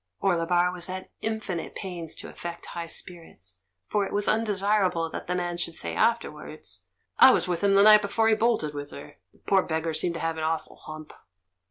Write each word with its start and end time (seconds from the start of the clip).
Orle 0.19 0.47
bar 0.47 0.71
was 0.71 0.89
at 0.89 1.11
infinite 1.21 1.75
pains 1.75 2.15
to 2.15 2.27
affect 2.27 2.65
high 2.65 2.87
spirits, 2.87 3.61
for 3.87 4.03
it 4.03 4.11
was 4.11 4.27
undesirable 4.27 5.11
that 5.11 5.27
the 5.27 5.35
man 5.35 5.57
should 5.57 5.75
say 5.75 5.93
after 5.93 6.31
wards, 6.31 6.85
"I 7.19 7.29
was 7.29 7.47
with 7.47 7.63
him 7.63 7.75
the 7.75 7.83
night 7.83 8.01
before 8.01 8.27
he 8.27 8.33
bolt 8.33 8.63
ed 8.63 8.73
with 8.73 8.89
her— 8.89 9.19
the 9.31 9.37
poor 9.45 9.61
beggar 9.61 9.93
seemed 9.93 10.15
to 10.15 10.19
have 10.19 10.37
an 10.39 10.43
awful 10.43 10.77
hump." 10.77 11.13